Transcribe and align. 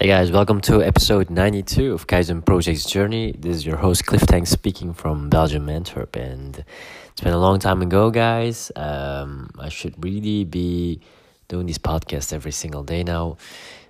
Hey 0.00 0.06
guys, 0.06 0.30
welcome 0.30 0.60
to 0.60 0.80
episode 0.80 1.28
92 1.28 1.92
of 1.92 2.06
Kaizen 2.06 2.44
Project's 2.44 2.84
Journey. 2.84 3.34
This 3.36 3.56
is 3.56 3.66
your 3.66 3.78
host 3.78 4.06
Cliff 4.06 4.24
Tank 4.24 4.46
speaking 4.46 4.94
from 4.94 5.28
Belgium, 5.28 5.68
Antwerp, 5.68 6.14
and 6.14 6.64
it's 7.10 7.20
been 7.20 7.32
a 7.32 7.38
long 7.38 7.58
time 7.58 7.82
ago, 7.82 8.08
guys. 8.12 8.70
Um, 8.76 9.50
I 9.58 9.70
should 9.70 9.94
really 10.04 10.44
be 10.44 11.00
doing 11.48 11.66
this 11.66 11.78
podcast 11.78 12.32
every 12.32 12.52
single 12.52 12.84
day 12.84 13.02
now. 13.02 13.38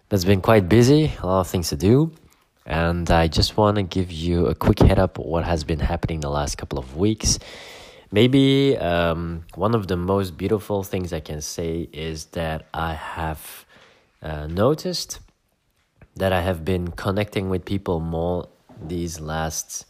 But 0.09 0.17
it's 0.17 0.25
been 0.25 0.41
quite 0.41 0.67
busy, 0.67 1.13
a 1.23 1.27
lot 1.27 1.41
of 1.41 1.49
things 1.49 1.69
to 1.69 1.77
do, 1.77 2.11
and 2.65 3.11
I 3.11 3.29
just 3.29 3.59
want 3.59 3.77
to 3.77 3.83
give 3.83 4.11
you 4.11 4.47
a 4.47 4.55
quick 4.55 4.79
head 4.79 4.99
up 4.99 5.19
what 5.19 5.45
has 5.45 5.63
been 5.63 5.81
happening 5.81 6.21
the 6.21 6.31
last 6.31 6.57
couple 6.57 6.79
of 6.79 6.97
weeks. 6.97 7.39
Maybe 8.11 8.79
um, 8.79 9.45
one 9.57 9.75
of 9.75 9.89
the 9.89 9.99
most 9.99 10.39
beautiful 10.39 10.85
things 10.85 11.13
I 11.13 11.21
can 11.21 11.43
say 11.43 11.87
is 11.93 12.25
that 12.33 12.65
I 12.73 12.95
have 12.95 13.67
uh, 14.23 14.47
noticed 14.47 15.21
that 16.19 16.33
I 16.33 16.41
have 16.41 16.65
been 16.65 16.89
connecting 16.89 17.49
with 17.49 17.65
people 17.65 18.01
more 18.01 18.49
these 18.83 19.21
last 19.21 19.87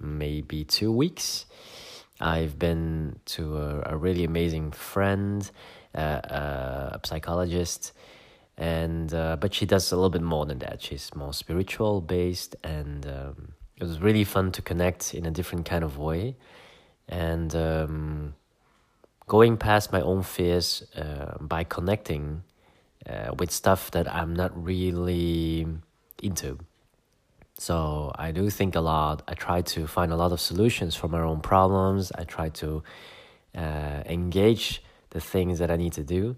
maybe 0.00 0.64
two 0.64 0.90
weeks. 0.90 1.46
I've 2.20 2.58
been 2.58 3.20
to 3.26 3.58
a, 3.58 3.82
a 3.86 3.96
really 3.96 4.24
amazing 4.24 4.72
friend, 4.72 5.48
uh, 5.94 5.98
uh, 5.98 6.98
a 7.02 7.06
psychologist, 7.06 7.92
and 8.56 9.12
uh, 9.12 9.36
but 9.36 9.52
she 9.52 9.66
does 9.66 9.92
a 9.92 9.96
little 9.96 10.10
bit 10.10 10.22
more 10.22 10.46
than 10.46 10.58
that. 10.60 10.80
She's 10.80 11.14
more 11.14 11.34
spiritual 11.34 12.00
based, 12.00 12.56
and 12.64 13.06
um, 13.06 13.52
it 13.76 13.84
was 13.84 14.00
really 14.00 14.24
fun 14.24 14.52
to 14.52 14.62
connect 14.62 15.14
in 15.14 15.26
a 15.26 15.30
different 15.30 15.66
kind 15.66 15.84
of 15.84 15.98
way, 15.98 16.36
and 17.06 17.54
um, 17.54 18.34
going 19.26 19.58
past 19.58 19.92
my 19.92 20.00
own 20.00 20.22
fears 20.22 20.86
uh, 20.96 21.36
by 21.38 21.64
connecting 21.64 22.42
uh, 23.08 23.34
with 23.38 23.50
stuff 23.50 23.90
that 23.92 24.12
I'm 24.12 24.34
not 24.34 24.52
really 24.54 25.66
into. 26.22 26.58
So 27.58 28.12
I 28.14 28.32
do 28.32 28.50
think 28.50 28.74
a 28.74 28.80
lot. 28.80 29.22
I 29.26 29.34
try 29.34 29.62
to 29.62 29.86
find 29.86 30.12
a 30.12 30.16
lot 30.16 30.32
of 30.32 30.40
solutions 30.40 30.94
for 30.94 31.08
my 31.08 31.20
own 31.20 31.40
problems. 31.40 32.12
I 32.12 32.24
try 32.24 32.50
to 32.60 32.82
uh, 33.54 34.02
engage 34.06 34.82
the 35.10 35.20
things 35.20 35.58
that 35.60 35.70
I 35.70 35.76
need 35.76 35.94
to 35.94 36.04
do, 36.04 36.36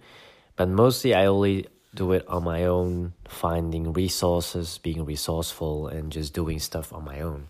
but 0.55 0.69
mostly 0.69 1.15
I 1.15 1.27
only 1.27 1.67
do 1.95 2.13
it 2.13 2.29
on 2.29 2.45
my 2.45 2.65
own, 2.65 3.15
finding 3.27 3.93
resources, 3.93 4.79
being 4.79 5.05
resourceful, 5.05 5.89
and 5.89 6.13
just 6.13 6.35
doing 6.35 6.61
stuff 6.61 6.93
on 6.93 7.05
my 7.05 7.21
own. 7.21 7.49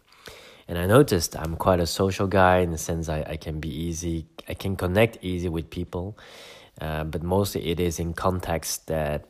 And 0.67 0.79
I 0.79 0.87
noticed 0.87 1.37
I'm 1.37 1.57
quite 1.57 1.81
a 1.81 1.87
social 1.87 2.27
guy 2.27 2.59
in 2.59 2.71
the 2.71 2.79
sense 2.79 3.09
I, 3.09 3.23
I 3.29 3.37
can 3.37 3.61
be 3.61 3.69
easy, 3.69 4.27
I 4.49 4.55
can 4.55 4.77
connect 4.77 5.19
easy 5.23 5.49
with 5.49 5.69
people 5.71 6.17
uh, 6.81 7.05
but 7.05 7.23
mostly 7.23 7.69
it 7.69 7.81
is 7.81 7.98
in 7.98 8.15
context 8.15 8.87
that 8.87 9.27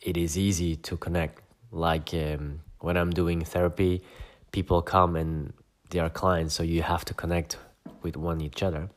it 0.00 0.16
is 0.16 0.36
easy 0.36 0.76
to 0.76 0.96
connect. 0.96 1.42
Like 1.70 2.12
um, 2.12 2.60
when 2.80 2.96
I'm 2.96 3.10
doing 3.10 3.44
therapy, 3.44 4.02
people 4.50 4.82
come 4.82 5.16
and 5.16 5.52
they 5.90 5.98
are 5.98 6.10
clients, 6.10 6.54
so 6.54 6.62
you 6.62 6.82
have 6.82 7.04
to 7.06 7.14
connect 7.14 7.56
with 8.02 8.16
one 8.16 8.40
each 8.40 8.62
other. 8.62 8.90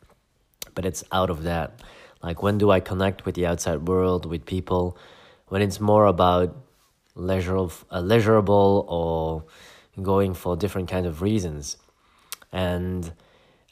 But 0.73 0.85
it's 0.85 1.03
out 1.11 1.29
of 1.29 1.43
that. 1.43 1.81
Like 2.21 2.41
when 2.41 2.57
do 2.57 2.71
I 2.71 2.79
connect 2.79 3.25
with 3.25 3.35
the 3.35 3.45
outside 3.45 3.87
world, 3.87 4.25
with 4.25 4.45
people? 4.45 4.97
When 5.47 5.61
it's 5.61 5.79
more 5.79 6.05
about 6.05 6.55
leisure, 7.15 7.55
of 7.55 7.85
uh, 7.91 8.01
leisurable 8.01 8.85
or 8.87 9.45
going 10.01 10.33
for 10.33 10.57
different 10.57 10.89
kind 10.89 11.05
of 11.05 11.21
reasons. 11.21 11.77
And 12.51 13.13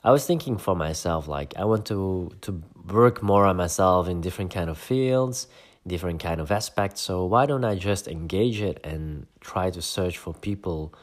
I 0.03 0.11
was 0.11 0.25
thinking 0.25 0.57
for 0.57 0.75
myself, 0.75 1.27
like 1.27 1.53
I 1.57 1.63
want 1.65 1.85
to 1.85 2.31
to 2.41 2.61
work 2.91 3.23
more 3.23 3.45
on 3.45 3.55
myself 3.55 4.09
in 4.09 4.19
different 4.19 4.53
kind 4.53 4.69
of 4.69 4.77
fields, 4.77 5.47
different 5.87 6.21
kind 6.21 6.41
of 6.41 6.51
aspects. 6.51 7.01
So 7.01 7.25
why 7.25 7.45
don't 7.45 7.63
I 7.63 7.75
just 7.75 8.07
engage 8.07 8.61
it 8.61 8.79
and 8.83 9.27
try 9.39 9.69
to 9.69 9.81
search 9.81 10.17
for 10.17 10.33
people 10.33 10.93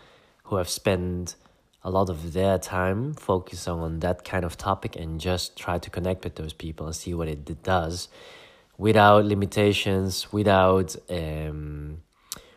who 0.44 0.56
have 0.56 0.68
spent 0.68 1.36
a 1.82 1.90
lot 1.90 2.10
of 2.10 2.34
their 2.34 2.58
time 2.58 3.14
focusing 3.14 3.72
on 3.72 4.00
that 4.00 4.22
kind 4.24 4.44
of 4.44 4.58
topic 4.58 4.96
and 4.96 5.18
just 5.18 5.56
try 5.56 5.78
to 5.78 5.88
connect 5.88 6.24
with 6.24 6.34
those 6.34 6.52
people 6.52 6.84
and 6.86 6.94
see 6.94 7.14
what 7.14 7.28
it 7.28 7.62
does 7.62 8.08
without 8.76 9.24
limitations, 9.24 10.30
without 10.30 10.94
um, 11.08 12.02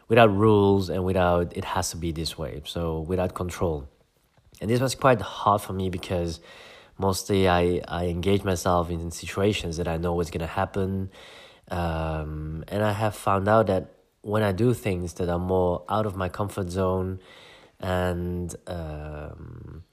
without 0.10 0.36
rules, 0.36 0.90
and 0.90 1.06
without 1.06 1.56
it 1.56 1.64
has 1.64 1.92
to 1.92 1.98
be 1.98 2.12
this 2.12 2.38
way. 2.38 2.62
So 2.66 3.00
without 3.00 3.34
control. 3.34 3.88
And 4.64 4.72
this 4.72 4.80
was 4.80 4.96
quite 4.96 5.20
hard 5.20 5.60
for 5.60 5.74
me 5.74 5.90
because 5.90 6.40
mostly 6.98 7.50
I, 7.50 7.82
I 7.86 8.06
engage 8.06 8.46
myself 8.46 8.90
in 8.90 9.12
situations 9.12 9.76
that 9.76 9.90
I 9.90 9.98
know 9.98 10.14
what's 10.14 10.30
going 10.30 10.40
to 10.40 10.48
happen. 10.48 11.12
Um, 11.70 12.64
and 12.70 12.82
I 12.82 12.94
have 12.94 13.14
found 13.14 13.50
out 13.50 13.68
that 13.68 13.92
when 14.22 14.42
I 14.42 14.54
do 14.54 14.74
things 14.74 15.16
that 15.16 15.28
are 15.28 15.38
more 15.38 15.84
out 15.90 16.06
of 16.06 16.16
my 16.16 16.30
comfort 16.30 16.70
zone 16.70 17.20
and 17.82 18.56
um, 18.66 19.84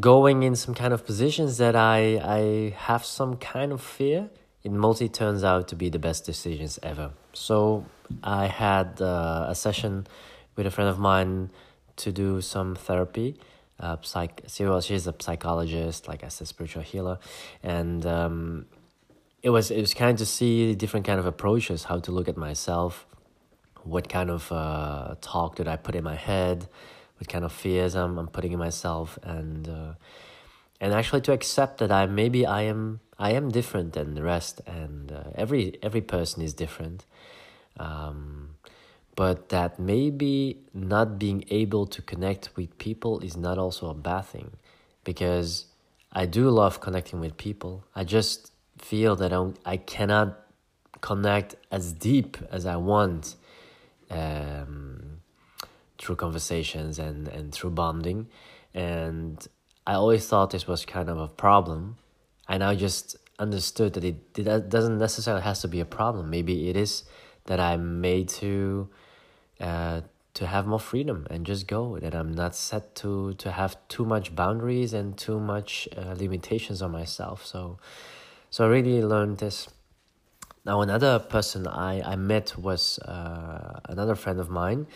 going 0.00 0.42
in 0.42 0.56
some 0.56 0.74
kind 0.74 0.94
of 0.94 1.04
positions 1.04 1.58
that 1.58 1.76
I, 1.76 1.98
I 2.24 2.74
have 2.86 3.04
some 3.04 3.36
kind 3.36 3.70
of 3.70 3.82
fear, 3.82 4.30
it 4.62 4.72
mostly 4.72 5.10
turns 5.10 5.44
out 5.44 5.68
to 5.68 5.76
be 5.76 5.90
the 5.90 5.98
best 5.98 6.24
decisions 6.24 6.78
ever. 6.82 7.10
So 7.34 7.84
I 8.22 8.46
had 8.46 9.02
uh, 9.02 9.44
a 9.46 9.54
session 9.54 10.06
with 10.56 10.66
a 10.66 10.70
friend 10.70 10.88
of 10.88 10.98
mine 10.98 11.50
to 11.98 12.12
do 12.12 12.40
some 12.40 12.74
therapy. 12.74 13.36
Uh, 13.80 13.96
psych, 14.02 14.42
well, 14.60 14.80
she's 14.80 15.06
a 15.06 15.14
psychologist, 15.20 16.08
like 16.08 16.24
I 16.24 16.28
said, 16.28 16.48
spiritual 16.48 16.82
healer, 16.82 17.18
and 17.62 18.04
um, 18.06 18.66
it 19.42 19.50
was 19.50 19.70
it 19.70 19.80
was 19.80 19.94
kind 19.94 20.10
of 20.10 20.18
to 20.18 20.26
see 20.26 20.74
different 20.74 21.06
kind 21.06 21.20
of 21.20 21.26
approaches, 21.26 21.84
how 21.84 22.00
to 22.00 22.10
look 22.10 22.28
at 22.28 22.36
myself, 22.36 23.06
what 23.84 24.08
kind 24.08 24.30
of 24.30 24.50
uh, 24.50 25.14
talk 25.20 25.56
did 25.56 25.68
I 25.68 25.76
put 25.76 25.94
in 25.94 26.02
my 26.02 26.16
head, 26.16 26.68
what 27.18 27.28
kind 27.28 27.44
of 27.44 27.52
fears 27.52 27.94
I'm, 27.94 28.18
I'm 28.18 28.28
putting 28.28 28.52
in 28.52 28.58
myself, 28.58 29.18
and 29.22 29.68
uh, 29.68 29.92
and 30.80 30.92
actually 30.92 31.20
to 31.22 31.32
accept 31.32 31.78
that 31.78 31.92
I 31.92 32.06
maybe 32.06 32.46
I 32.46 32.62
am 32.62 33.00
I 33.18 33.32
am 33.32 33.48
different 33.50 33.92
than 33.92 34.14
the 34.14 34.22
rest, 34.22 34.60
and 34.66 35.12
uh, 35.12 35.24
every 35.34 35.78
every 35.82 36.00
person 36.00 36.42
is 36.42 36.52
different. 36.52 37.04
Um, 37.78 38.56
but 39.18 39.48
that 39.48 39.80
maybe 39.80 40.60
not 40.72 41.18
being 41.18 41.44
able 41.50 41.86
to 41.86 42.00
connect 42.00 42.50
with 42.54 42.78
people 42.78 43.18
is 43.18 43.36
not 43.36 43.58
also 43.58 43.90
a 43.90 43.94
bad 43.94 44.20
thing 44.20 44.52
because 45.02 45.66
I 46.12 46.24
do 46.24 46.48
love 46.50 46.80
connecting 46.80 47.18
with 47.18 47.36
people. 47.36 47.84
I 47.96 48.04
just 48.04 48.52
feel 48.78 49.16
that 49.16 49.32
I, 49.32 49.50
I 49.64 49.76
cannot 49.76 50.38
connect 51.00 51.56
as 51.72 51.92
deep 51.92 52.36
as 52.52 52.64
I 52.64 52.76
want 52.76 53.34
um, 54.08 55.18
through 55.98 56.14
conversations 56.14 57.00
and, 57.00 57.26
and 57.26 57.52
through 57.52 57.70
bonding. 57.70 58.28
And 58.72 59.44
I 59.84 59.94
always 59.94 60.28
thought 60.28 60.50
this 60.50 60.68
was 60.68 60.84
kind 60.84 61.08
of 61.08 61.18
a 61.18 61.26
problem. 61.26 61.96
And 62.48 62.62
I 62.62 62.76
just 62.76 63.16
understood 63.40 63.94
that 63.94 64.04
it, 64.04 64.38
it 64.38 64.68
doesn't 64.68 64.98
necessarily 64.98 65.42
has 65.42 65.60
to 65.62 65.66
be 65.66 65.80
a 65.80 65.84
problem. 65.84 66.30
Maybe 66.30 66.68
it 66.68 66.76
is 66.76 67.02
that 67.46 67.58
I'm 67.58 68.00
made 68.00 68.28
to 68.28 68.88
uh, 69.60 70.02
to 70.34 70.46
have 70.46 70.66
more 70.66 70.78
freedom 70.78 71.26
and 71.30 71.44
just 71.44 71.66
go 71.66 71.98
that 71.98 72.14
i'm 72.14 72.32
not 72.32 72.54
set 72.54 72.94
to 72.94 73.34
to 73.34 73.50
have 73.50 73.76
too 73.88 74.04
much 74.04 74.34
boundaries 74.36 74.92
and 74.92 75.16
too 75.18 75.40
much 75.40 75.88
uh, 75.96 76.14
limitations 76.16 76.80
on 76.80 76.92
myself. 76.92 77.44
So 77.44 77.78
so 78.50 78.64
i 78.64 78.68
really 78.68 79.02
learned 79.02 79.38
this. 79.38 79.68
Now 80.64 80.80
another 80.80 81.18
person 81.18 81.66
i 81.66 82.00
i 82.02 82.14
met 82.16 82.56
was 82.56 82.98
uh, 83.00 83.80
another 83.88 84.14
friend 84.14 84.38
of 84.38 84.48
mine 84.48 84.86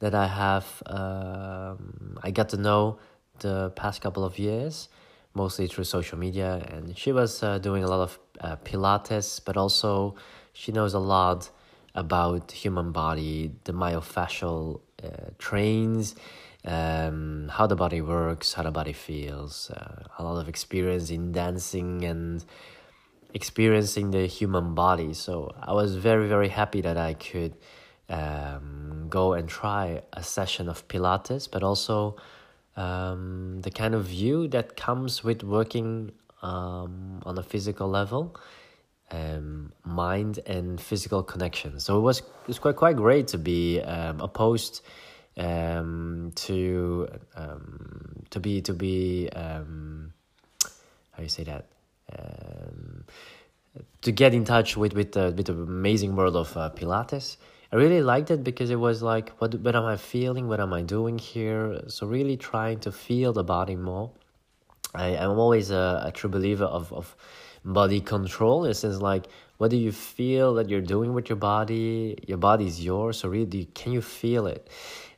that 0.00 0.14
i 0.14 0.26
have 0.26 0.82
um, 0.86 2.18
i 2.22 2.30
got 2.30 2.48
to 2.50 2.56
know 2.56 2.98
the 3.38 3.70
past 3.70 4.02
couple 4.02 4.24
of 4.24 4.38
years 4.38 4.88
mostly 5.34 5.66
through 5.66 5.84
social 5.84 6.18
media. 6.18 6.62
And 6.70 6.96
she 6.98 7.10
was 7.12 7.42
uh, 7.42 7.56
doing 7.58 7.82
a 7.82 7.88
lot 7.88 8.00
of 8.00 8.18
uh, 8.40 8.56
pilates 8.56 9.40
but 9.42 9.56
also 9.56 10.14
she 10.52 10.70
knows 10.72 10.92
a 10.92 10.98
lot 10.98 11.50
about 11.94 12.52
human 12.52 12.92
body, 12.92 13.52
the 13.64 13.72
myofascial 13.72 14.80
uh, 15.02 15.08
trains, 15.38 16.14
um, 16.64 17.50
how 17.52 17.66
the 17.66 17.76
body 17.76 18.00
works, 18.00 18.54
how 18.54 18.62
the 18.62 18.70
body 18.70 18.92
feels, 18.92 19.70
uh, 19.70 20.04
a 20.18 20.22
lot 20.22 20.40
of 20.40 20.48
experience 20.48 21.10
in 21.10 21.32
dancing 21.32 22.04
and 22.04 22.44
experiencing 23.34 24.10
the 24.10 24.26
human 24.26 24.74
body. 24.74 25.12
So 25.14 25.54
I 25.60 25.72
was 25.72 25.96
very, 25.96 26.28
very 26.28 26.48
happy 26.48 26.80
that 26.82 26.96
I 26.96 27.14
could 27.14 27.54
um, 28.08 29.06
go 29.08 29.32
and 29.32 29.48
try 29.48 30.02
a 30.12 30.22
session 30.22 30.68
of 30.68 30.86
Pilates, 30.88 31.50
but 31.50 31.62
also 31.62 32.16
um, 32.76 33.60
the 33.62 33.70
kind 33.70 33.94
of 33.94 34.04
view 34.04 34.48
that 34.48 34.76
comes 34.76 35.24
with 35.24 35.42
working 35.42 36.12
um, 36.42 37.22
on 37.24 37.38
a 37.38 37.42
physical 37.42 37.88
level 37.88 38.36
um, 39.12 39.72
mind 39.84 40.40
and 40.46 40.80
physical 40.80 41.22
connection. 41.22 41.78
So 41.78 41.98
it 41.98 42.02
was 42.02 42.18
it 42.20 42.48
was 42.48 42.58
quite 42.58 42.76
quite 42.76 42.96
great 42.96 43.28
to 43.28 43.38
be 43.38 43.80
um, 43.80 44.20
opposed 44.20 44.82
um, 45.36 46.32
to 46.34 47.08
um, 47.36 48.24
to 48.30 48.40
be 48.40 48.60
to 48.62 48.72
be 48.72 49.28
um, 49.34 50.12
how 51.12 51.22
you 51.22 51.28
say 51.28 51.44
that 51.44 51.66
um, 52.18 53.04
to 54.02 54.12
get 54.12 54.34
in 54.34 54.44
touch 54.44 54.76
with 54.76 54.94
with 54.94 55.12
the 55.12 55.32
with 55.36 55.46
the 55.46 55.52
amazing 55.52 56.16
world 56.16 56.36
of 56.36 56.56
uh, 56.56 56.70
Pilates. 56.70 57.36
I 57.70 57.76
really 57.76 58.02
liked 58.02 58.30
it 58.30 58.44
because 58.44 58.68
it 58.68 58.76
was 58.76 59.02
like, 59.02 59.30
what 59.40 59.54
what 59.60 59.74
am 59.74 59.84
I 59.84 59.96
feeling? 59.96 60.48
What 60.48 60.60
am 60.60 60.72
I 60.72 60.82
doing 60.82 61.18
here? 61.18 61.82
So 61.88 62.06
really 62.06 62.36
trying 62.36 62.80
to 62.80 62.92
feel 62.92 63.32
the 63.32 63.44
body 63.44 63.76
more. 63.76 64.10
I 64.94 65.16
I'm 65.16 65.38
always 65.38 65.70
a, 65.70 66.02
a 66.04 66.12
true 66.12 66.30
believer 66.30 66.64
of 66.64 66.92
of 66.92 67.16
body 67.64 68.00
control. 68.00 68.64
It 68.64 68.74
says 68.74 69.00
like, 69.00 69.26
what 69.58 69.70
do 69.70 69.76
you 69.76 69.92
feel 69.92 70.54
that 70.54 70.68
you're 70.68 70.80
doing 70.80 71.14
with 71.14 71.28
your 71.28 71.36
body? 71.36 72.18
Your 72.26 72.38
body 72.38 72.66
is 72.66 72.84
yours. 72.84 73.18
So 73.18 73.28
really, 73.28 73.66
can 73.74 73.92
you 73.92 74.02
feel 74.02 74.46
it? 74.46 74.68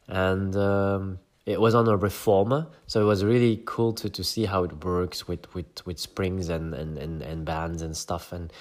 And 0.08 0.54
um, 0.56 1.18
it 1.46 1.60
was 1.60 1.74
on 1.74 1.86
a 1.88 1.96
reformer 1.96 2.66
so 2.86 3.02
it 3.02 3.04
was 3.04 3.24
really 3.24 3.62
cool 3.66 3.92
to, 3.92 4.08
to 4.08 4.24
see 4.24 4.46
how 4.46 4.64
it 4.64 4.84
works 4.84 5.28
with, 5.28 5.52
with, 5.54 5.86
with 5.86 5.98
springs 5.98 6.48
and, 6.48 6.72
and, 6.74 6.96
and, 6.96 7.22
and 7.22 7.44
bands 7.44 7.82
and 7.82 7.96
stuff 7.96 8.32
and 8.32 8.52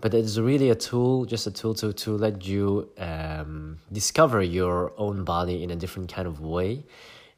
but 0.00 0.12
it's 0.12 0.38
really 0.38 0.70
a 0.70 0.74
tool 0.74 1.24
just 1.24 1.46
a 1.46 1.50
tool 1.50 1.74
to, 1.74 1.92
to 1.92 2.16
let 2.16 2.44
you 2.44 2.90
um, 2.98 3.78
discover 3.92 4.42
your 4.42 4.92
own 4.98 5.24
body 5.24 5.62
in 5.62 5.70
a 5.70 5.76
different 5.76 6.12
kind 6.12 6.26
of 6.26 6.40
way 6.40 6.84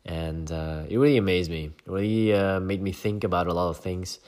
and 0.06 0.50
uh, 0.52 0.82
it 0.88 0.96
really 0.98 1.18
amazed 1.18 1.50
me 1.50 1.70
it 1.86 1.90
really 1.90 2.32
uh, 2.32 2.60
made 2.60 2.82
me 2.82 2.92
think 2.92 3.24
about 3.24 3.46
a 3.46 3.52
lot 3.52 3.68
of 3.68 3.76
things 3.76 4.20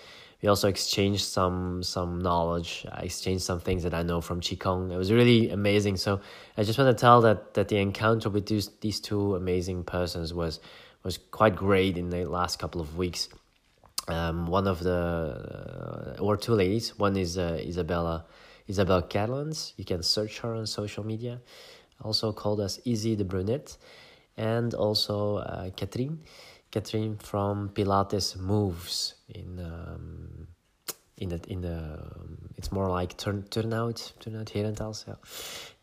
we 0.43 0.49
also 0.49 0.69
exchanged 0.69 1.25
some 1.25 1.83
some 1.83 2.21
knowledge. 2.21 2.87
I 2.93 3.03
exchanged 3.03 3.44
some 3.44 3.61
things 3.61 3.83
that 3.85 3.94
i 3.94 4.03
know 4.03 4.21
from 4.21 4.41
qigong. 4.41 4.93
It 4.93 4.97
was 4.97 5.11
really 5.11 5.50
amazing. 5.50 5.97
So 5.97 6.21
i 6.56 6.62
just 6.62 6.79
want 6.79 6.97
to 6.97 7.00
tell 7.00 7.21
that 7.23 7.55
that 7.55 7.69
the 7.69 7.79
encounter 7.79 8.29
with 8.29 8.47
these, 8.47 8.69
these 8.81 9.00
two 9.00 9.35
amazing 9.35 9.85
persons 9.85 10.35
was 10.35 10.61
was 11.03 11.19
quite 11.31 11.56
great 11.56 11.97
in 11.97 12.11
the 12.11 12.25
last 12.25 12.59
couple 12.59 12.81
of 12.81 12.97
weeks. 12.97 13.29
Um, 14.09 14.47
one 14.47 14.67
of 14.67 14.81
the 14.81 16.17
uh, 16.19 16.23
or 16.23 16.37
two 16.37 16.53
ladies. 16.53 16.99
One 16.99 17.17
is 17.17 17.39
uh, 17.39 17.59
isabella 17.61 18.27
isabel 18.69 19.03
catalans. 19.03 19.73
You 19.77 19.85
can 19.85 20.03
search 20.03 20.41
her 20.41 20.55
on 20.55 20.67
social 20.67 21.05
media. 21.05 21.41
Also 22.03 22.32
called 22.32 22.61
as 22.61 22.79
Izzy 22.85 23.15
the 23.15 23.25
brunette. 23.25 23.77
And 24.37 24.75
also 24.75 25.37
uh, 25.37 25.71
catherine 25.71 26.21
Catherine 26.71 27.17
from 27.17 27.71
Pilates 27.71 28.37
Moves 28.37 29.15
in 29.29 29.59
um, 29.61 30.47
in 31.19 31.31
the 31.31 31.41
in 31.49 31.61
the 31.63 31.77
um, 31.77 32.39
it's 32.57 32.71
more 32.73 32.89
like 32.89 33.17
turn 33.17 33.45
Turnhout 33.51 34.13
Turnhout 34.21 34.51
Herentals, 34.51 35.05
yeah, 35.07 35.15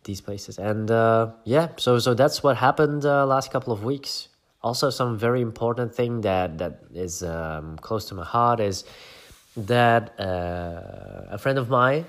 these 0.03 0.21
places 0.21 0.57
and 0.59 0.91
uh, 0.91 1.31
yeah 1.45 1.69
so 1.77 1.99
so 1.99 2.13
that's 2.13 2.43
what 2.43 2.57
happened 2.57 3.05
uh, 3.05 3.25
last 3.25 3.51
couple 3.51 3.73
of 3.73 3.83
weeks. 3.83 4.29
Also, 4.61 4.89
some 4.89 5.17
very 5.17 5.41
important 5.41 5.93
thing 5.93 6.21
that 6.21 6.57
that 6.57 6.79
is 6.93 7.21
um, 7.21 7.77
close 7.79 8.05
to 8.05 8.15
my 8.15 8.23
heart 8.23 8.59
is 8.61 8.85
that 9.57 10.17
uh, 10.19 11.25
a 11.29 11.37
friend 11.37 11.57
of 11.57 11.69
mine 11.69 12.05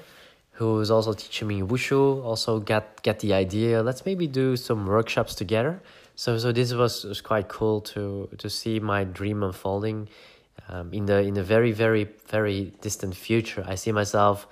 who's 0.53 0.88
also 0.88 1.12
teaching 1.12 1.49
me 1.49 1.62
wushu 1.62 2.23
also 2.23 2.61
got 2.61 3.03
get 3.03 3.19
the 3.21 3.35
idea. 3.35 3.82
Let's 3.82 4.06
maybe 4.06 4.29
do 4.29 4.56
some 4.56 4.87
workshops 4.87 5.35
together 5.35 5.81
so 6.16 6.38
so 6.38 6.52
this 6.52 6.72
was, 6.72 7.05
was 7.05 7.20
quite 7.20 7.49
cool 7.49 7.81
to 7.81 8.28
to 8.38 8.49
see 8.50 8.81
my 8.81 9.05
dream 9.05 9.43
unfolding. 9.43 10.08
Um, 10.69 10.94
in 10.94 11.05
the 11.06 11.19
in 11.20 11.34
the 11.34 11.43
very 11.43 11.72
very 11.72 12.08
very 12.28 12.72
distant 12.81 13.14
future 13.14 13.62
i 13.66 13.75
see 13.75 13.93
myself 13.93 14.46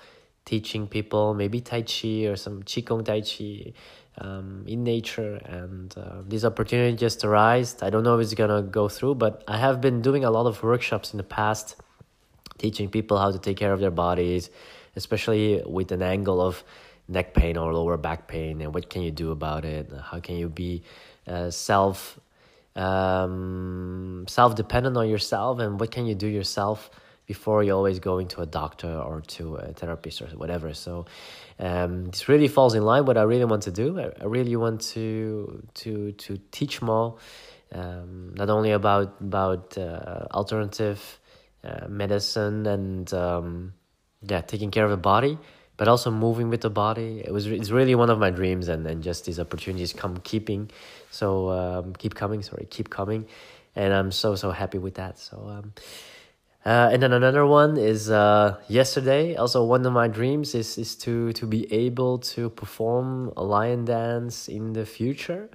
teaching 0.45 0.87
people 0.87 1.33
maybe 1.33 1.61
tai 1.61 1.83
chi 1.83 2.27
or 2.27 2.37
some 2.37 2.65
qigong 2.65 3.05
tai 3.05 3.23
chi 3.23 3.73
um, 4.19 4.65
in 4.67 4.85
nature. 4.85 5.37
And 5.47 5.95
uh, 5.97 6.23
this 6.27 6.45
opportunity 6.45 6.97
just 6.97 7.25
arise 7.25 7.77
i 7.83 7.89
don't 7.89 8.03
know 8.03 8.19
if 8.19 8.25
it's 8.25 8.35
gonna 8.35 8.63
go 8.63 8.89
through 8.89 9.15
but 9.15 9.43
i 9.49 9.57
have 9.57 9.81
been 9.81 10.03
doing 10.03 10.25
a 10.25 10.31
lot 10.31 10.47
of 10.47 10.63
workshops 10.63 11.13
in 11.15 11.17
the 11.17 11.25
past 11.25 11.77
teaching 12.59 12.91
people 12.91 13.17
how 13.19 13.31
to 13.31 13.39
take 13.39 13.57
care 13.57 13.73
of 13.73 13.81
their 13.81 13.91
bodies 13.91 14.51
especially 14.97 15.63
with 15.65 15.93
an 15.93 16.03
angle 16.03 16.43
of 16.43 16.63
neck 17.09 17.33
pain 17.33 17.57
or 17.57 17.73
lower 17.73 17.97
back 17.97 18.29
pain 18.29 18.61
and 18.61 18.75
what 18.75 18.91
can 18.91 19.03
you 19.03 19.11
do 19.11 19.31
about 19.31 19.65
it 19.65 19.91
how 20.11 20.21
can 20.21 20.37
you 20.37 20.49
be 20.49 20.83
uh, 21.27 21.51
self 21.51 22.19
um, 22.75 24.25
self 24.29 24.55
dependent 24.55 24.97
on 24.97 25.09
yourself 25.09 25.59
and 25.59 25.79
what 25.79 25.91
can 25.91 26.07
you 26.07 26.15
do 26.15 26.27
yourself 26.27 26.91
before 27.27 27.63
you're 27.63 27.77
always 27.77 27.99
going 27.99 28.29
to 28.29 28.41
a 28.41 28.47
doctor 28.47 28.93
or 29.09 29.21
to 29.21 29.57
a 29.57 29.73
therapist 29.73 30.21
or 30.21 30.27
whatever. 30.43 30.75
So 30.75 31.07
um, 31.59 32.07
this 32.07 32.29
really 32.29 32.49
falls 32.49 32.75
in 32.75 32.83
line 32.83 33.05
what 33.05 33.17
I 33.17 33.23
really 33.23 33.45
want 33.45 33.63
to 33.65 33.71
do. 33.71 34.01
I, 34.01 34.07
I 34.21 34.25
really 34.25 34.57
want 34.57 34.81
to 34.95 35.63
to 35.75 36.13
to 36.13 36.39
teach 36.51 36.83
more 36.83 37.17
um, 37.73 38.35
not 38.35 38.51
only 38.51 38.73
about 38.73 39.21
about 39.21 39.79
uh, 39.79 40.27
alternative 40.33 41.01
uh, 41.65 41.87
medicine 41.89 42.67
and 42.67 43.13
um, 43.15 43.73
yeah 44.29 44.41
taking 44.41 44.71
care 44.71 44.85
of 44.85 44.91
the 44.91 44.97
body 44.97 45.39
but 45.77 45.89
also 45.89 46.11
moving 46.11 46.49
with 46.49 46.61
the 46.61 46.71
body. 46.71 47.23
It 47.25 47.33
was 47.33 47.47
it's 47.47 47.71
really 47.71 47.95
one 47.95 48.11
of 48.11 48.19
my 48.19 48.31
dreams, 48.31 48.69
and 48.69 48.87
and 48.87 49.03
just 49.03 49.25
these 49.25 49.41
opportunities 49.41 49.93
come 49.93 50.19
keeping, 50.19 50.71
so 51.11 51.51
um, 51.51 51.95
keep 51.95 52.15
coming. 52.15 52.43
Sorry, 52.43 52.67
keep 52.71 52.91
coming, 52.91 53.27
and 53.75 53.93
I'm 53.93 54.13
so 54.13 54.35
so 54.35 54.51
happy 54.51 54.79
with 54.79 54.95
that. 54.95 55.19
So. 55.19 55.37
Um, 55.49 55.73
uh, 56.65 56.91
and 56.93 57.03
then 57.03 57.13
another 57.13 57.45
one 57.45 57.77
is 57.77 58.09
uh, 58.09 58.57
yesterday. 58.69 59.35
Also, 59.35 59.65
one 59.65 59.85
of 59.85 59.93
my 59.93 60.07
dreams 60.07 60.55
is 60.55 60.79
is 60.79 60.95
to 60.95 61.33
to 61.33 61.45
be 61.45 61.67
able 61.73 62.19
to 62.19 62.51
perform 62.51 63.33
a 63.37 63.43
lion 63.43 63.85
dance 63.85 64.49
in 64.49 64.73
the 64.73 64.87
future 64.87 65.51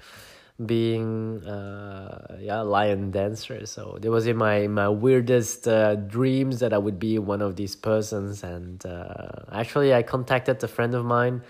being 0.65 1.43
uh, 1.45 2.37
yeah 2.39 2.61
lion 2.61 3.11
dancer. 3.11 3.65
So 3.65 3.99
it 4.01 4.09
was 4.09 4.25
in 4.25 4.37
my 4.37 4.67
my 4.67 4.89
weirdest 4.89 5.67
uh, 5.67 5.95
dreams 5.95 6.59
that 6.59 6.73
i 6.73 6.77
would 6.77 6.99
be 6.99 7.19
one 7.19 7.41
of 7.41 7.55
these 7.55 7.75
persons. 7.75 8.43
And 8.43 8.85
uh, 8.85 9.45
actually 9.51 9.93
i 9.93 10.01
contacted 10.03 10.63
a 10.63 10.67
friend 10.67 10.95
of 10.95 11.05
mine 11.05 11.41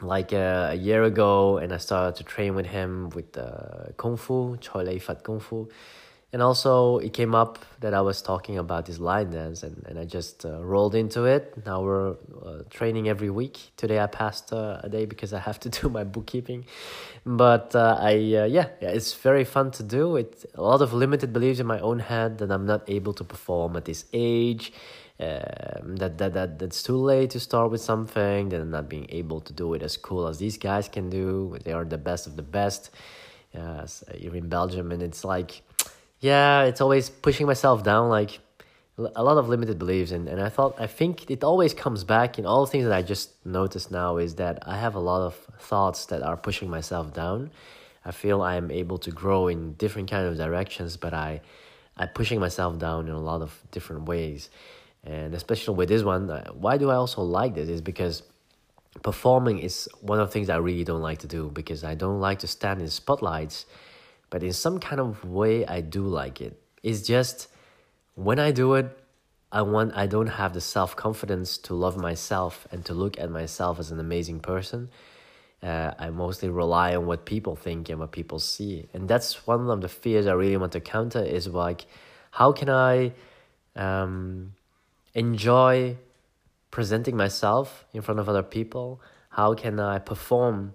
like 0.00 0.32
uh, 0.32 0.68
a 0.70 0.74
year 0.74 1.04
ago 1.04 1.58
and 1.58 1.72
i 1.72 1.76
started 1.76 2.16
to 2.16 2.24
train 2.24 2.54
with 2.54 2.66
him 2.66 3.10
with 3.10 3.36
uh, 3.38 3.92
kung 3.96 4.16
fu 4.16 4.56
choi 4.56 4.82
lei 4.82 4.98
fat 4.98 5.22
kung 5.22 5.40
fu 5.40 5.68
and 6.34 6.42
also 6.42 6.98
it 6.98 7.12
came 7.12 7.32
up 7.32 7.64
that 7.78 7.94
I 7.94 8.00
was 8.00 8.20
talking 8.20 8.58
about 8.58 8.86
this 8.86 8.98
line 8.98 9.30
dance 9.30 9.62
and, 9.62 9.84
and 9.86 9.96
I 10.00 10.04
just 10.04 10.44
uh, 10.44 10.64
rolled 10.64 10.96
into 10.96 11.26
it. 11.26 11.54
Now 11.64 11.80
we're 11.80 12.16
uh, 12.44 12.62
training 12.70 13.08
every 13.08 13.30
week. 13.30 13.70
Today 13.76 14.00
I 14.00 14.08
passed 14.08 14.52
uh, 14.52 14.80
a 14.82 14.88
day 14.88 15.04
because 15.04 15.32
I 15.32 15.38
have 15.38 15.60
to 15.60 15.68
do 15.78 15.88
my 15.88 16.02
bookkeeping. 16.02 16.66
But 17.24 17.76
uh, 17.76 17.98
I 18.00 18.14
uh, 18.14 18.46
yeah, 18.46 18.66
yeah, 18.80 18.88
it's 18.98 19.14
very 19.14 19.44
fun 19.44 19.70
to 19.78 19.84
do. 19.84 20.16
It's 20.16 20.44
a 20.56 20.60
lot 20.60 20.82
of 20.82 20.92
limited 20.92 21.32
beliefs 21.32 21.60
in 21.60 21.66
my 21.66 21.78
own 21.78 22.00
head 22.00 22.38
that 22.38 22.50
I'm 22.50 22.66
not 22.66 22.82
able 22.88 23.12
to 23.14 23.22
perform 23.22 23.76
at 23.76 23.84
this 23.84 24.04
age. 24.12 24.72
Um, 25.20 25.94
that, 26.00 26.18
that 26.18 26.34
that 26.34 26.58
that's 26.58 26.82
too 26.82 26.96
late 26.96 27.30
to 27.30 27.38
start 27.38 27.70
with 27.70 27.80
something. 27.80 28.48
That 28.48 28.60
I'm 28.60 28.72
not 28.72 28.88
being 28.88 29.06
able 29.10 29.40
to 29.42 29.52
do 29.52 29.72
it 29.74 29.84
as 29.84 29.96
cool 29.96 30.26
as 30.26 30.38
these 30.38 30.58
guys 30.58 30.88
can 30.88 31.08
do. 31.10 31.56
They 31.62 31.72
are 31.72 31.84
the 31.84 31.98
best 31.98 32.26
of 32.26 32.34
the 32.34 32.42
best. 32.42 32.90
Uh, 33.56 33.86
you're 34.18 34.34
in 34.34 34.48
Belgium, 34.48 34.90
and 34.90 35.00
it's 35.00 35.24
like 35.24 35.62
yeah, 36.24 36.62
it's 36.62 36.80
always 36.80 37.10
pushing 37.10 37.46
myself 37.46 37.82
down, 37.82 38.08
like 38.08 38.40
a 38.96 39.22
lot 39.22 39.36
of 39.36 39.50
limited 39.50 39.78
beliefs. 39.78 40.10
And, 40.10 40.26
and 40.26 40.40
I 40.40 40.48
thought, 40.48 40.74
I 40.80 40.86
think 40.86 41.30
it 41.30 41.44
always 41.44 41.74
comes 41.74 42.02
back 42.02 42.38
in 42.38 42.46
all 42.46 42.64
the 42.64 42.70
things 42.70 42.84
that 42.86 42.94
I 42.94 43.02
just 43.02 43.44
noticed 43.44 43.90
now 43.90 44.16
is 44.16 44.36
that 44.36 44.66
I 44.66 44.78
have 44.78 44.94
a 44.94 45.00
lot 45.00 45.20
of 45.20 45.34
thoughts 45.58 46.06
that 46.06 46.22
are 46.22 46.38
pushing 46.38 46.70
myself 46.70 47.12
down. 47.12 47.50
I 48.06 48.10
feel 48.10 48.40
I 48.40 48.56
am 48.56 48.70
able 48.70 48.96
to 49.00 49.10
grow 49.10 49.48
in 49.48 49.74
different 49.74 50.10
kind 50.10 50.26
of 50.26 50.38
directions, 50.38 50.96
but 50.96 51.12
I, 51.12 51.42
I'm 51.98 52.08
pushing 52.08 52.40
myself 52.40 52.78
down 52.78 53.06
in 53.06 53.12
a 53.12 53.20
lot 53.20 53.42
of 53.42 53.60
different 53.70 54.06
ways. 54.06 54.48
And 55.04 55.34
especially 55.34 55.74
with 55.74 55.90
this 55.90 56.04
one, 56.04 56.30
uh, 56.30 56.52
why 56.52 56.78
do 56.78 56.88
I 56.88 56.94
also 56.94 57.20
like 57.20 57.54
this? 57.54 57.68
Is 57.68 57.82
because 57.82 58.22
performing 59.02 59.58
is 59.58 59.90
one 60.00 60.20
of 60.20 60.28
the 60.28 60.32
things 60.32 60.48
I 60.48 60.56
really 60.56 60.84
don't 60.84 61.02
like 61.02 61.18
to 61.18 61.26
do 61.26 61.50
because 61.52 61.84
I 61.84 61.94
don't 61.94 62.20
like 62.20 62.38
to 62.38 62.46
stand 62.46 62.80
in 62.80 62.88
spotlights 62.88 63.66
but 64.34 64.42
in 64.42 64.52
some 64.52 64.80
kind 64.80 65.00
of 65.00 65.24
way 65.24 65.64
I 65.64 65.80
do 65.80 66.02
like 66.08 66.40
it. 66.40 66.60
It's 66.82 67.02
just 67.02 67.46
when 68.16 68.40
I 68.40 68.50
do 68.50 68.74
it, 68.74 68.86
I 69.52 69.62
want 69.62 69.92
I 69.94 70.08
don't 70.08 70.26
have 70.26 70.54
the 70.54 70.60
self-confidence 70.60 71.58
to 71.58 71.74
love 71.74 71.96
myself 71.96 72.66
and 72.72 72.84
to 72.86 72.94
look 72.94 73.16
at 73.20 73.30
myself 73.30 73.78
as 73.78 73.92
an 73.92 74.00
amazing 74.00 74.40
person. 74.40 74.90
Uh, 75.62 75.92
I 75.96 76.10
mostly 76.10 76.48
rely 76.48 76.96
on 76.96 77.06
what 77.06 77.26
people 77.26 77.54
think 77.54 77.88
and 77.88 78.00
what 78.00 78.10
people 78.10 78.40
see. 78.40 78.88
And 78.92 79.06
that's 79.06 79.46
one 79.46 79.70
of 79.70 79.80
the 79.80 79.88
fears 79.88 80.26
I 80.26 80.32
really 80.32 80.56
want 80.56 80.72
to 80.72 80.80
counter 80.80 81.22
is 81.22 81.46
like 81.46 81.86
how 82.32 82.50
can 82.50 82.68
I 82.68 83.12
um, 83.76 84.54
enjoy 85.14 85.96
presenting 86.72 87.16
myself 87.16 87.84
in 87.92 88.02
front 88.02 88.18
of 88.18 88.28
other 88.28 88.42
people? 88.42 89.00
How 89.28 89.54
can 89.54 89.78
I 89.78 90.00
perform 90.00 90.74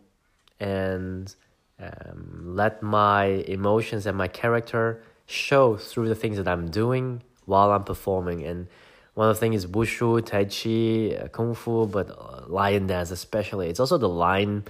and 0.62 1.36
um, 1.80 2.56
let 2.56 2.82
my 2.84 3.26
emotions 3.26 4.06
and 4.06 4.18
my 4.18 4.28
character 4.28 5.02
show 5.26 5.78
through 5.78 6.10
the 6.10 6.16
things 6.16 6.38
that 6.38 6.48
I'm 6.48 6.70
doing 6.70 7.22
while 7.46 7.72
I'm 7.72 7.84
performing. 7.84 8.44
And 8.44 8.68
one 9.14 9.30
of 9.30 9.36
the 9.36 9.40
things 9.40 9.64
is 9.64 9.68
wushu, 9.68 10.26
tai 10.26 10.46
chi, 10.46 11.16
uh, 11.16 11.28
kung 11.30 11.54
fu, 11.54 11.86
but 11.86 12.10
uh, 12.10 12.48
lion 12.48 12.88
dance 12.88 13.12
especially. 13.12 13.70
It's 13.70 13.80
also 13.80 13.98
the 13.98 14.10
line, 14.10 14.66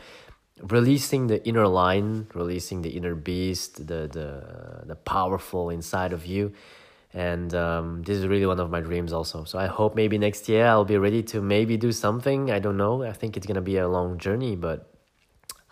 releasing 0.62 1.28
the 1.28 1.46
inner 1.48 1.68
lion, 1.68 2.28
releasing 2.34 2.82
the 2.82 2.90
inner 2.90 3.16
beast, 3.16 3.88
the 3.88 4.08
the 4.08 4.84
the 4.86 4.96
powerful 4.96 5.70
inside 5.70 6.14
of 6.14 6.26
you. 6.26 6.54
And 7.12 7.56
um, 7.56 8.04
this 8.04 8.18
is 8.18 8.28
really 8.28 8.46
one 8.46 8.60
of 8.60 8.70
my 8.70 8.82
dreams 8.82 9.14
also. 9.14 9.44
So 9.44 9.58
I 9.58 9.66
hope 9.66 9.96
maybe 9.96 10.20
next 10.20 10.48
year 10.48 10.68
I'll 10.68 10.86
be 10.86 10.98
ready 10.98 11.24
to 11.24 11.42
maybe 11.42 11.76
do 11.76 11.92
something. 11.92 12.52
I 12.52 12.60
don't 12.60 12.78
know. 12.78 13.02
I 13.04 13.14
think 13.14 13.36
it's 13.36 13.48
gonna 13.48 13.62
be 13.62 13.78
a 13.78 13.88
long 13.88 14.20
journey, 14.20 14.56
but 14.56 14.89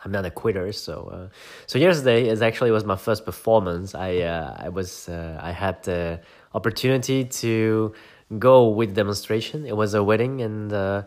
I'm 0.03 0.11
not 0.11 0.25
a 0.25 0.31
quitter. 0.31 0.71
So 0.71 1.09
uh, 1.11 1.35
so 1.65 1.79
yesterday 1.79 2.29
is 2.29 2.41
actually 2.41 2.71
was 2.71 2.85
my 2.85 2.95
first 2.95 3.25
performance. 3.25 3.95
I 3.95 4.19
uh, 4.19 4.55
I 4.57 4.69
was 4.69 5.09
uh, 5.09 5.39
I 5.41 5.51
had 5.51 5.83
the 5.83 6.21
opportunity 6.53 7.25
to 7.25 7.93
go 8.37 8.69
with 8.69 8.95
demonstration. 8.95 9.65
It 9.65 9.75
was 9.75 9.93
a 9.93 10.03
wedding 10.03 10.41
and. 10.41 10.71
Uh, 10.73 11.03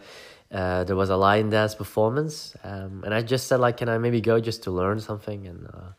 uh, 0.52 0.82
there 0.82 0.96
was 0.96 1.10
a 1.10 1.16
lion 1.16 1.48
dance 1.48 1.76
performance, 1.76 2.56
um, 2.64 3.04
and 3.04 3.14
I 3.14 3.22
just 3.22 3.46
said 3.46 3.60
like, 3.60 3.76
can 3.76 3.88
I 3.88 3.98
maybe 3.98 4.20
go 4.20 4.40
just 4.40 4.64
to 4.64 4.72
learn 4.72 4.98
something? 4.98 5.46
And 5.46 5.68
uh, 5.68 5.92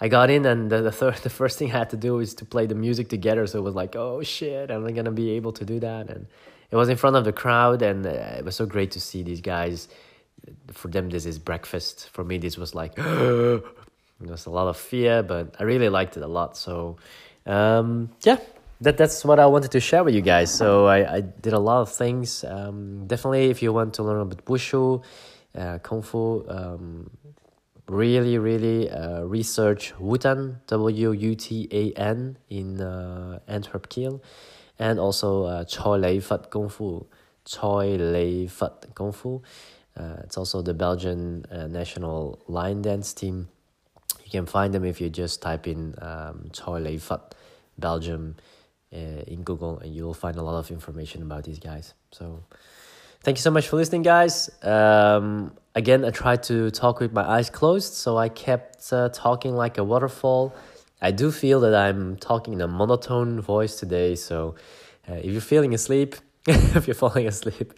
I 0.00 0.06
got 0.06 0.30
in, 0.30 0.46
and 0.46 0.70
the 0.70 0.82
the, 0.82 0.92
third, 0.92 1.16
the 1.24 1.30
first 1.30 1.58
thing 1.58 1.72
I 1.72 1.78
had 1.78 1.90
to 1.90 1.96
do 1.96 2.20
is 2.20 2.32
to 2.34 2.44
play 2.44 2.66
the 2.66 2.76
music 2.76 3.08
together. 3.08 3.44
So 3.48 3.58
it 3.58 3.62
was 3.62 3.74
like, 3.74 3.96
oh 3.96 4.22
shit, 4.22 4.70
am 4.70 4.86
I 4.86 4.92
gonna 4.92 5.10
be 5.10 5.30
able 5.30 5.50
to 5.52 5.64
do 5.64 5.80
that? 5.80 6.10
And 6.10 6.28
it 6.70 6.76
was 6.76 6.88
in 6.88 6.96
front 6.96 7.16
of 7.16 7.24
the 7.24 7.32
crowd, 7.32 7.82
and 7.82 8.06
it 8.06 8.44
was 8.44 8.54
so 8.54 8.66
great 8.66 8.92
to 8.92 9.00
see 9.00 9.24
these 9.24 9.40
guys. 9.40 9.88
For 10.72 10.88
them, 10.88 11.10
this 11.10 11.26
is 11.26 11.38
breakfast. 11.38 12.10
For 12.12 12.24
me, 12.24 12.38
this 12.38 12.56
was 12.56 12.74
like 12.74 12.92
it 12.96 13.62
was 14.20 14.46
a 14.46 14.50
lot 14.50 14.68
of 14.68 14.76
fear, 14.76 15.22
but 15.22 15.56
I 15.58 15.64
really 15.64 15.88
liked 15.88 16.16
it 16.16 16.22
a 16.22 16.26
lot. 16.28 16.56
So, 16.56 16.96
um, 17.46 18.10
yeah, 18.22 18.38
that 18.80 18.96
that's 18.96 19.24
what 19.24 19.38
I 19.38 19.46
wanted 19.46 19.72
to 19.72 19.80
share 19.80 20.04
with 20.04 20.14
you 20.14 20.20
guys. 20.20 20.52
So 20.52 20.86
I, 20.86 21.16
I 21.16 21.20
did 21.20 21.52
a 21.52 21.58
lot 21.58 21.80
of 21.80 21.92
things. 21.92 22.44
Um, 22.44 23.06
definitely, 23.06 23.50
if 23.50 23.62
you 23.62 23.72
want 23.72 23.94
to 23.94 24.02
learn 24.02 24.20
about 24.20 24.44
wushu, 24.44 25.02
uh, 25.56 25.78
kung 25.78 26.02
fu, 26.02 26.44
um, 26.48 27.10
really 27.88 28.38
really 28.38 28.90
uh, 28.90 29.22
research 29.22 29.94
Wutan 29.98 30.56
W 30.66 31.12
U 31.12 31.34
T 31.34 31.68
A 31.72 31.92
N 31.98 32.36
in 32.50 32.80
uh, 32.80 33.40
Antwerp 33.48 33.88
Kiel, 33.88 34.22
and 34.78 35.00
also 35.00 35.44
uh, 35.44 35.64
Choi 35.64 35.96
Lei 35.96 36.20
Fat 36.20 36.50
Kung 36.50 36.68
Fu, 36.68 37.06
Choi 37.44 37.96
Lei 37.96 38.46
Fat 38.46 38.86
Kung 38.94 39.12
Fu. 39.12 39.42
Uh, 39.98 40.16
it's 40.22 40.38
also 40.38 40.62
the 40.62 40.74
Belgian 40.74 41.44
uh, 41.50 41.66
national 41.66 42.38
line 42.46 42.82
dance 42.82 43.12
team. 43.12 43.48
You 44.24 44.30
can 44.30 44.46
find 44.46 44.72
them 44.72 44.84
if 44.84 45.00
you 45.00 45.08
just 45.10 45.42
type 45.42 45.66
in 45.66 45.94
um, 46.00 46.50
Fat 47.00 47.34
Belgium 47.78 48.36
uh, 48.92 48.96
in 48.96 49.42
Google, 49.42 49.78
and 49.78 49.94
you'll 49.94 50.14
find 50.14 50.36
a 50.36 50.42
lot 50.42 50.58
of 50.58 50.70
information 50.70 51.22
about 51.22 51.44
these 51.44 51.58
guys. 51.58 51.94
So, 52.12 52.44
thank 53.22 53.38
you 53.38 53.42
so 53.42 53.50
much 53.50 53.68
for 53.68 53.76
listening, 53.76 54.02
guys. 54.02 54.50
Um, 54.62 55.52
again, 55.74 56.04
I 56.04 56.10
tried 56.10 56.42
to 56.44 56.70
talk 56.70 57.00
with 57.00 57.12
my 57.12 57.22
eyes 57.22 57.50
closed, 57.50 57.94
so 57.94 58.16
I 58.16 58.28
kept 58.28 58.92
uh, 58.92 59.08
talking 59.12 59.54
like 59.54 59.78
a 59.78 59.84
waterfall. 59.84 60.54
I 61.00 61.10
do 61.10 61.30
feel 61.30 61.60
that 61.60 61.74
I'm 61.74 62.16
talking 62.16 62.54
in 62.54 62.60
a 62.60 62.68
monotone 62.68 63.40
voice 63.40 63.76
today, 63.76 64.14
so 64.14 64.56
uh, 65.08 65.14
if 65.14 65.26
you're 65.26 65.40
feeling 65.40 65.74
asleep, 65.74 66.16
if 66.46 66.86
you're 66.86 66.94
falling 66.94 67.26
asleep, 67.26 67.72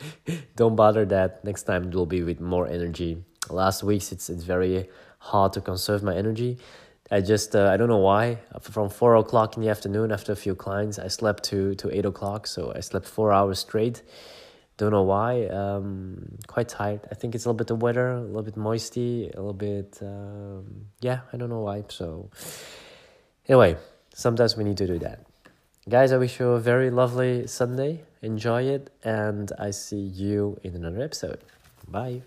don't 0.57 0.77
bother 0.77 1.05
that. 1.07 1.45
Next 1.45 1.65
time 1.65 1.89
it 1.89 1.95
will 1.95 2.07
be 2.07 2.23
with 2.23 2.41
more 2.41 2.67
energy. 2.69 3.25
Last 3.49 3.83
weeks 3.83 4.13
it's 4.13 4.31
it's 4.31 4.45
very 4.45 4.89
hard 5.19 5.53
to 5.55 5.61
conserve 5.61 6.03
my 6.03 6.15
energy. 6.15 6.59
I 7.11 7.21
just 7.21 7.57
uh, 7.57 7.69
I 7.73 7.77
don't 7.77 7.89
know 7.89 7.99
why. 7.99 8.39
From 8.61 8.89
four 8.89 9.17
o'clock 9.17 9.57
in 9.57 9.63
the 9.63 9.69
afternoon 9.69 10.13
after 10.13 10.33
a 10.33 10.37
few 10.37 10.55
clients, 10.55 10.99
I 10.99 11.09
slept 11.09 11.45
to 11.45 11.75
to 11.77 11.91
eight 11.97 12.05
o'clock. 12.05 12.47
So 12.47 12.73
I 12.75 12.81
slept 12.81 13.07
four 13.07 13.33
hours 13.33 13.59
straight. 13.59 14.03
Don't 14.77 14.93
know 14.93 15.03
why. 15.03 15.47
Um, 15.47 16.39
quite 16.47 16.69
tired. 16.69 17.01
I 17.11 17.15
think 17.15 17.35
it's 17.35 17.45
a 17.45 17.49
little 17.49 17.59
bit 17.59 17.67
the 17.67 17.75
weather, 17.75 18.13
a 18.13 18.21
little 18.21 18.43
bit 18.43 18.57
moisty, 18.57 19.31
a 19.35 19.37
little 19.37 19.53
bit. 19.53 19.99
Um, 20.01 20.87
yeah, 21.01 21.21
I 21.33 21.37
don't 21.37 21.51
know 21.51 21.61
why. 21.61 21.85
So 21.89 22.31
anyway, 23.47 23.77
sometimes 24.15 24.57
we 24.57 24.65
need 24.65 24.79
to 24.79 24.87
do 24.87 24.99
that. 25.01 25.27
Guys, 25.89 26.13
I 26.13 26.19
wish 26.19 26.39
you 26.39 26.51
a 26.51 26.61
very 26.61 26.91
lovely 26.91 27.47
Sunday. 27.47 28.05
Enjoy 28.23 28.65
it, 28.65 28.91
and 29.03 29.51
I 29.59 29.71
see 29.71 30.01
you 30.01 30.59
in 30.63 30.75
another 30.75 31.03
episode. 31.03 31.41
Bye. 31.89 32.23